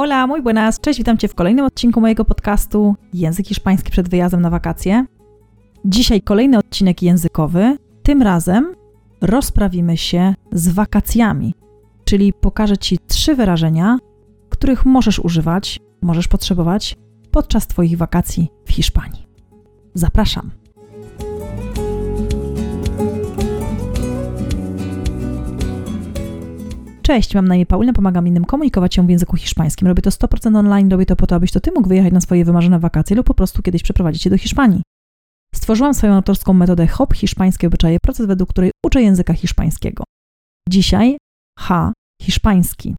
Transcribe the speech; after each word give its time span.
Hola, 0.00 0.26
muy 0.26 0.42
buenas, 0.42 0.80
cześć, 0.80 0.98
witam 0.98 1.18
Cię 1.18 1.28
w 1.28 1.34
kolejnym 1.34 1.64
odcinku 1.64 2.00
mojego 2.00 2.24
podcastu 2.24 2.96
Język 3.14 3.46
Hiszpański 3.46 3.90
przed 3.90 4.08
wyjazdem 4.08 4.40
na 4.40 4.50
wakacje. 4.50 5.06
Dzisiaj 5.84 6.22
kolejny 6.22 6.58
odcinek 6.58 7.02
językowy. 7.02 7.76
Tym 8.02 8.22
razem 8.22 8.74
rozprawimy 9.20 9.96
się 9.96 10.34
z 10.52 10.68
wakacjami, 10.68 11.54
czyli 12.04 12.32
pokażę 12.32 12.78
Ci 12.78 12.98
trzy 12.98 13.34
wyrażenia, 13.34 13.98
których 14.48 14.86
możesz 14.86 15.18
używać, 15.18 15.80
możesz 16.02 16.28
potrzebować 16.28 16.96
podczas 17.30 17.66
Twoich 17.66 17.98
wakacji 17.98 18.50
w 18.64 18.72
Hiszpanii. 18.72 19.26
Zapraszam. 19.94 20.59
Cześć, 27.10 27.34
mam 27.34 27.48
na 27.48 27.54
imię 27.54 27.66
Paulina, 27.66 27.92
pomagam 27.92 28.28
innym 28.28 28.44
komunikować 28.44 28.94
się 28.94 29.06
w 29.06 29.10
języku 29.10 29.36
hiszpańskim. 29.36 29.88
Robię 29.88 30.02
to 30.02 30.10
100% 30.10 30.56
online, 30.56 30.90
robię 30.90 31.06
to 31.06 31.16
po 31.16 31.26
to, 31.26 31.34
abyś 31.36 31.52
to 31.52 31.60
ty 31.60 31.72
mógł 31.72 31.88
wyjechać 31.88 32.12
na 32.12 32.20
swoje 32.20 32.44
wymarzone 32.44 32.78
wakacje 32.78 33.16
lub 33.16 33.26
po 33.26 33.34
prostu 33.34 33.62
kiedyś 33.62 33.82
przeprowadzić 33.82 34.22
się 34.22 34.30
do 34.30 34.38
Hiszpanii. 34.38 34.82
Stworzyłam 35.54 35.94
swoją 35.94 36.14
autorską 36.14 36.52
metodę 36.52 36.86
HOP 36.86 37.14
Hiszpańskie 37.14 37.66
Obyczaje, 37.66 37.98
proces 38.02 38.26
według 38.26 38.50
której 38.50 38.70
uczę 38.86 39.02
języka 39.02 39.34
hiszpańskiego. 39.34 40.04
Dzisiaj 40.68 41.18
H 41.58 41.92
hiszpański. 42.22 42.94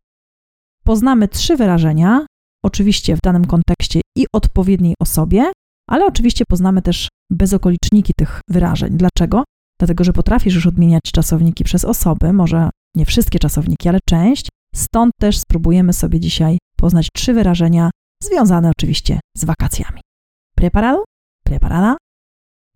Poznamy 0.84 1.28
trzy 1.28 1.56
wyrażenia, 1.56 2.26
oczywiście 2.66 3.16
w 3.16 3.20
danym 3.24 3.46
kontekście 3.46 4.02
i 4.18 4.26
odpowiedniej 4.34 4.94
osobie, 5.02 5.52
ale 5.90 6.06
oczywiście 6.06 6.46
poznamy 6.50 6.82
też 6.82 7.08
bezokoliczniki 7.30 8.14
tych 8.18 8.42
wyrażeń. 8.50 8.98
Dlaczego? 8.98 9.44
Dlatego, 9.80 10.04
że 10.04 10.14
potrafisz 10.14 10.56
już 10.56 10.68
odmieniać 10.68 11.04
czasowniki 11.14 11.64
przez 11.64 11.86
osoby, 11.86 12.34
może 12.34 12.70
nie 12.96 13.06
wszystkie 13.06 13.40
czasowniki, 13.40 13.90
ale 13.90 14.00
część. 14.10 14.50
Stąd 14.76 15.12
też 15.20 15.40
spróbujemy 15.40 15.94
sobie 15.94 16.20
dzisiaj 16.20 16.58
poznać 16.78 17.08
trzy 17.16 17.34
wyrażenia 17.34 17.90
związane 18.24 18.70
oczywiście 18.70 19.20
z 19.38 19.46
wakacjami. 19.46 20.02
Preparado? 20.56 21.04
Preparada? 21.44 21.98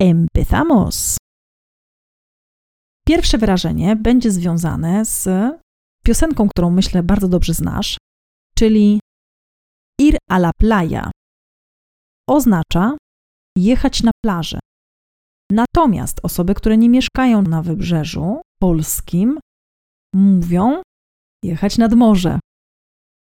Empezamos! 0.01 1.17
Pierwsze 3.07 3.37
wyrażenie 3.37 3.95
będzie 3.95 4.31
związane 4.31 5.05
z 5.05 5.29
piosenką, 6.05 6.49
którą 6.49 6.69
myślę 6.69 7.03
bardzo 7.03 7.27
dobrze 7.27 7.53
znasz, 7.53 7.97
czyli 8.57 8.99
ir 9.99 10.17
a 10.29 10.35
la 10.37 10.51
playa. 10.59 11.11
Oznacza 12.29 12.97
jechać 13.57 14.03
na 14.03 14.11
plażę. 14.23 14.59
Natomiast 15.51 16.19
osoby, 16.23 16.53
które 16.53 16.77
nie 16.77 16.89
mieszkają 16.89 17.41
na 17.41 17.61
wybrzeżu 17.61 18.41
polskim, 18.59 19.39
mówią 20.15 20.81
jechać 21.43 21.77
nad 21.77 21.93
morze. 21.93 22.39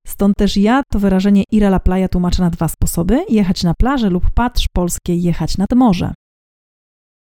Stąd 0.07 0.37
też 0.37 0.57
ja 0.57 0.83
to 0.93 0.99
wyrażenie 0.99 1.45
ir 1.53 1.65
a 1.65 1.69
la 1.69 1.81
playa 1.81 2.09
tłumaczę 2.09 2.43
na 2.43 2.51
dwa 2.51 2.69
sposoby: 2.69 3.25
jechać 3.29 3.65
na 3.65 3.75
plażę 3.75 4.11
lub 4.11 4.31
patrz 4.31 4.67
polskie 4.73 5.17
jechać 5.17 5.59
nad 5.59 5.73
morze. 5.73 6.15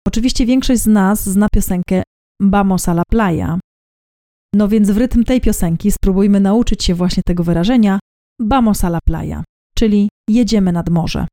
Oczywiście 0.06 0.47
większość 0.47 0.81
z 0.81 0.87
nas 0.87 1.28
zna 1.28 1.47
piosenkę 1.53 2.03
Vamos 2.42 2.89
a 2.89 2.92
la 2.92 3.03
playa. 3.11 3.59
No 4.55 4.69
więc 4.69 4.91
w 4.91 4.97
rytm 4.98 5.25
tej 5.25 5.41
piosenki 5.41 5.91
spróbujmy 5.91 6.41
nauczyć 6.41 6.84
się 6.84 6.95
właśnie 6.95 7.22
tego 7.27 7.45
wyrażenia 7.45 7.98
Vamos 8.41 8.84
a 8.84 8.89
la 8.89 8.98
playa, 9.09 9.43
czyli 9.75 10.09
jedziemy 10.31 10.72
nad 10.72 10.89
morze. 10.89 11.27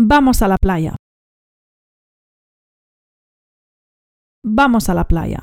Vamos 0.00 0.42
a 0.42 0.46
la 0.46 0.56
playa. 0.58 0.96
Vamos 4.44 4.90
a 4.90 4.92
la 4.92 5.04
playa. 5.04 5.38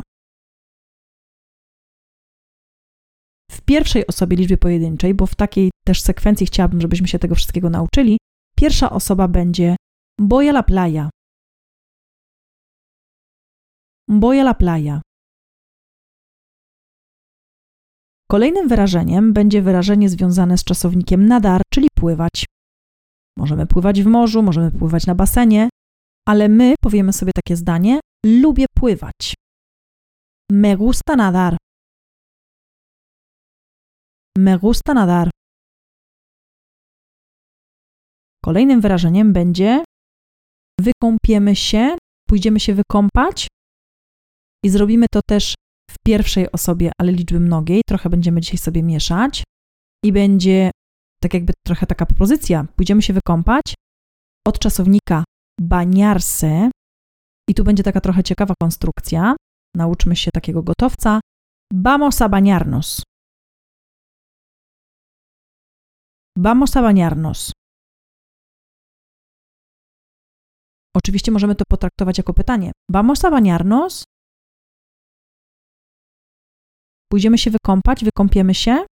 W 3.55 3.61
pierwszej 3.61 4.07
osobie 4.07 4.37
liczby 4.37 4.57
pojedynczej, 4.57 5.13
bo 5.13 5.25
w 5.25 5.35
takiej 5.35 5.71
też 5.85 6.01
sekwencji 6.01 6.47
chciałabym, 6.47 6.81
żebyśmy 6.81 7.07
się 7.07 7.19
tego 7.19 7.35
wszystkiego 7.35 7.69
nauczyli, 7.69 8.17
pierwsza 8.57 8.89
osoba 8.89 9.27
będzie 9.27 9.75
voy 10.19 10.49
a 10.49 10.51
la 10.51 10.63
playa. 10.63 11.09
Voy 14.09 14.39
a 14.39 14.44
la 14.44 14.53
playa. 14.53 15.01
Kolejnym 18.29 18.67
wyrażeniem 18.67 19.33
będzie 19.33 19.61
wyrażenie 19.61 20.09
związane 20.09 20.57
z 20.57 20.63
czasownikiem 20.63 21.27
nadar, 21.27 21.61
czyli 21.73 21.88
pływać. 21.95 22.45
Możemy 23.38 23.67
pływać 23.67 24.01
w 24.01 24.05
morzu, 24.05 24.44
możemy 24.44 24.71
pływać 24.71 25.05
na 25.05 25.15
basenie, 25.15 25.69
ale 26.27 26.49
my 26.49 26.75
powiemy 26.81 27.13
sobie 27.13 27.31
takie 27.35 27.55
zdanie: 27.55 27.99
lubię 28.25 28.65
pływać. 28.77 29.33
Me 30.51 30.77
gusta 30.77 31.15
nadar. 31.15 31.57
Me 34.38 34.59
gusta 34.59 34.94
nadar. 34.94 35.29
Kolejnym 38.46 38.81
wyrażeniem 38.81 39.34
będzie 39.34 39.84
wykąpiemy 40.81 41.56
się, 41.56 41.97
pójdziemy 42.28 42.59
się 42.59 42.74
wykąpać 42.74 43.47
i 44.66 44.69
zrobimy 44.69 45.06
to 45.12 45.19
też 45.29 45.53
w 45.91 45.95
pierwszej 46.06 46.51
osobie, 46.51 46.91
ale 47.01 47.12
liczby 47.12 47.40
mnogiej. 47.40 47.81
Trochę 47.88 48.09
będziemy 48.09 48.41
dzisiaj 48.41 48.57
sobie 48.57 48.84
mieszać 48.84 49.44
i 50.06 50.12
będzie 50.12 50.72
tak 51.24 51.34
jakby 51.34 51.53
trochę 51.66 51.88
taka 51.88 52.06
propozycja. 52.06 52.66
Pójdziemy 52.75 53.01
się 53.01 53.13
wykąpać 53.13 53.74
od 54.47 54.59
czasownika 54.59 55.24
bañarse 55.62 56.69
i 57.50 57.53
tu 57.56 57.63
będzie 57.63 57.84
taka 57.84 58.01
trochę 58.01 58.24
ciekawa 58.24 58.53
konstrukcja. 58.62 59.35
Nauczmy 59.75 60.16
się 60.16 60.31
takiego 60.34 60.63
gotowca. 60.63 61.19
Vamos 61.74 62.22
a 62.22 62.29
bañarnos. 62.29 63.01
Vamos 66.38 66.78
a 66.78 66.81
bañarnos. 66.81 67.51
Oczywiście 70.96 71.31
możemy 71.31 71.56
to 71.56 71.63
potraktować 71.69 72.18
jako 72.18 72.34
pytanie. 72.34 72.72
Vamos 72.91 73.25
a 73.25 73.31
bañarnos? 73.31 74.03
Pójdziemy 77.12 77.38
się 77.38 77.51
wykąpać, 77.51 78.06
wykąpiemy 78.06 78.53
się? 78.53 78.85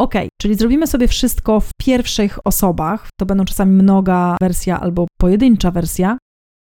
Ok, 0.00 0.14
czyli 0.40 0.54
zrobimy 0.54 0.86
sobie 0.86 1.08
wszystko 1.08 1.60
w 1.60 1.70
pierwszych 1.80 2.46
osobach. 2.46 3.08
To 3.20 3.26
będą 3.26 3.44
czasami 3.44 3.72
mnoga 3.82 4.36
wersja 4.40 4.80
albo 4.80 5.06
pojedyncza 5.20 5.70
wersja, 5.70 6.18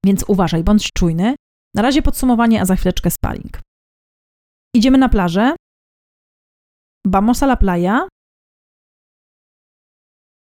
więc 0.06 0.26
uważaj, 0.28 0.64
bądź 0.64 0.90
czujny. 0.98 1.36
Na 1.76 1.82
razie 1.82 2.02
podsumowanie, 2.02 2.62
a 2.62 2.66
za 2.66 2.76
chwileczkę 2.76 3.12
spaling. 3.12 3.62
Idziemy 4.76 4.98
na 4.98 5.10
plażę. 5.10 5.56
Vamos 7.08 7.44
a 7.44 7.46
la 7.46 7.56
playa. 7.56 8.08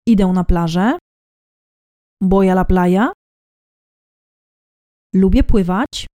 Idę 0.08 0.28
na 0.28 0.44
plażę. 0.44 0.98
Voy 2.22 2.52
a 2.52 2.54
la 2.54 2.66
playa. 2.66 3.14
Lubię 5.14 5.44
pływać. 5.44 6.08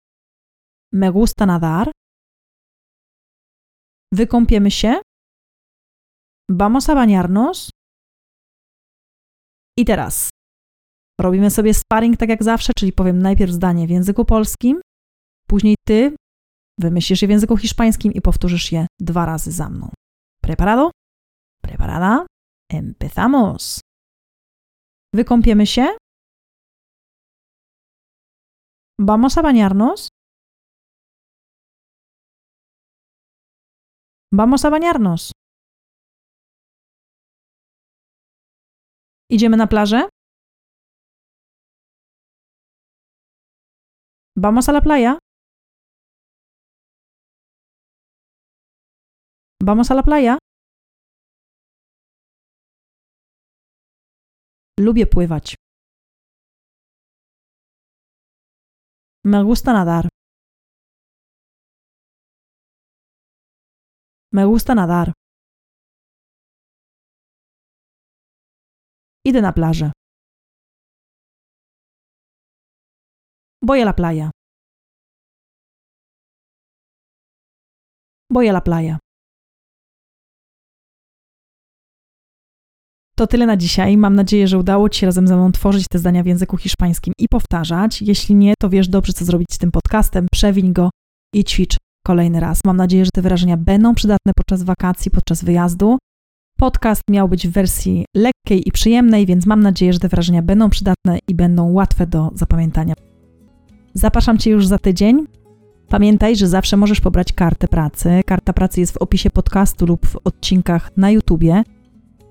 Me 0.93 1.13
gusta 1.13 1.47
nadar. 1.47 1.91
Wykąpiemy 4.13 4.71
się. 4.71 5.01
Vamos 6.51 6.89
a 6.89 6.95
bañarnos. 6.95 7.71
I 9.79 9.85
teraz 9.85 10.31
robimy 11.21 11.51
sobie 11.51 11.75
sparring 11.75 12.17
tak 12.17 12.29
jak 12.29 12.43
zawsze, 12.45 12.73
czyli 12.77 12.93
powiem 12.93 13.23
najpierw 13.23 13.53
zdanie 13.53 13.87
w 13.87 13.91
języku 13.91 14.25
polskim, 14.25 14.81
później 15.49 15.75
ty 15.87 16.17
wymyślisz 16.79 17.23
je 17.23 17.29
w 17.29 17.31
języku 17.31 17.57
hiszpańskim 17.57 18.13
i 18.13 18.21
powtórzysz 18.21 18.73
je 18.73 18.87
dwa 19.01 19.27
razy 19.27 19.53
za 19.53 19.69
mną. 19.69 19.91
Preparado? 20.43 20.91
Preparada? 21.63 22.27
Empezamos. 22.71 23.81
Wykąpiemy 25.15 25.67
się. 25.67 25.97
Vamos 29.01 29.39
a 29.39 29.43
bañarnos. 29.43 30.09
Vamos 34.33 34.65
a 34.65 34.71
bañarnos. 34.71 35.33
Idziemy 39.31 39.57
na 39.57 39.67
plażę? 39.67 40.09
Vamos 44.37 44.69
a 44.69 44.73
la 44.73 44.81
playa? 44.81 45.19
Vamos 49.63 49.91
a 49.91 49.95
la 49.95 50.03
playa? 50.03 50.39
Lubię 54.79 55.07
pływać. 55.07 55.55
Me 59.25 59.45
gusta 59.45 59.73
nadar. 59.73 60.09
Me 64.33 64.47
gusta 64.47 64.75
nadar. 64.75 65.13
Idę 69.25 69.41
na 69.43 69.53
plażę. 69.53 69.93
Voy 73.63 73.83
a 73.83 73.85
la 73.85 73.93
playa. 73.93 74.31
Voy 78.31 78.49
a 78.49 78.53
la 78.53 78.61
playa. 78.61 78.99
To 83.19 83.27
tyle 83.27 83.47
na 83.47 83.57
dzisiaj. 83.57 83.97
Mam 83.97 84.15
nadzieję, 84.15 84.49
że 84.49 84.59
udało 84.59 84.89
Ci 84.89 85.01
się 85.01 85.07
razem 85.07 85.29
ze 85.29 85.37
mną 85.37 85.53
tworzyć 85.53 85.85
te 85.91 85.99
zdania 85.99 86.23
w 86.23 86.27
języku 86.27 86.57
hiszpańskim 86.57 87.15
i 87.19 87.29
powtarzać. 87.29 88.03
Jeśli 88.03 88.35
nie, 88.35 88.55
to 88.61 88.69
wiesz 88.69 88.89
dobrze, 88.89 89.13
co 89.13 89.25
zrobić 89.25 89.49
z 89.53 89.59
tym 89.59 89.71
podcastem. 89.71 90.27
Przewiń 90.33 90.73
go 90.73 90.91
i 91.35 91.45
ćwicz 91.45 91.77
kolejny 92.07 92.41
raz. 92.41 92.61
Mam 92.65 92.77
nadzieję, 92.77 93.05
że 93.05 93.11
te 93.15 93.23
wyrażenia 93.23 93.57
będą 93.57 93.95
przydatne 93.95 94.33
podczas 94.37 94.63
wakacji, 94.63 95.11
podczas 95.11 95.45
wyjazdu. 95.45 95.99
Podcast 96.59 97.03
miał 97.11 97.29
być 97.29 97.49
w 97.49 97.53
wersji 97.53 98.05
lekkiej 98.17 98.69
i 98.69 98.73
przyjemnej, 98.73 99.27
więc 99.27 99.47
mam 99.47 99.61
nadzieję, 99.61 99.93
że 99.93 99.99
te 99.99 100.09
wyrażenia 100.09 100.43
będą 100.43 100.71
przydatne 100.71 101.19
i 101.29 101.35
będą 101.35 101.73
łatwe 101.73 102.07
do 102.07 102.31
zapamiętania. 102.35 102.95
Zapraszam 103.95 104.39
Cię 104.39 104.51
już 104.51 104.67
za 104.67 104.79
tydzień. 104.79 105.27
Pamiętaj, 105.89 106.37
że 106.37 106.49
zawsze 106.49 106.77
możesz 106.77 107.01
pobrać 107.01 107.33
kartę 107.33 107.69
pracy. 107.69 108.21
Karta 108.27 108.53
pracy 108.53 108.81
jest 108.81 108.93
w 108.93 108.97
opisie 108.97 109.31
podcastu 109.31 109.87
lub 109.87 110.07
w 110.07 110.17
odcinkach 110.25 110.91
na 110.97 111.11
YouTubie. 111.11 111.63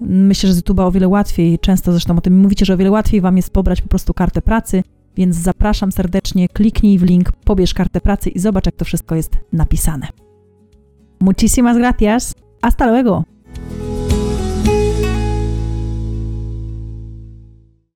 Myślę, 0.02 0.48
że 0.48 0.54
z 0.54 0.62
YouTube'a 0.62 0.86
o 0.86 0.92
wiele 0.92 1.08
łatwiej, 1.08 1.60
często 1.60 1.92
zresztą 1.92 2.18
o 2.18 2.22
tym 2.22 2.40
mówicie, 2.40 2.66
że 2.66 2.74
o 2.74 2.78
wiele 2.78 2.92
łatwiej 2.92 3.22
Wam 3.22 3.38
jest 3.38 3.50
pobrać 3.50 3.82
po 3.82 3.88
prostu 3.88 4.14
kartę 4.14 4.42
pracy, 4.42 4.84
więc 5.16 5.36
zapraszam 5.36 5.92
serdecznie, 5.92 6.50
kliknij 6.50 6.98
w 6.98 7.04
link, 7.04 7.32
pobierz 7.32 7.74
kartę 7.74 8.02
pracy 8.02 8.30
i 8.30 8.40
zobacz, 8.40 8.66
jak 8.66 8.76
to 8.76 8.86
wszystko 8.86 9.16
jest 9.16 9.32
napisane. 9.54 10.08
Muchísimas 11.20 11.78
gracias. 11.78 12.36
Hasta 12.62 12.86
luego. 12.86 13.37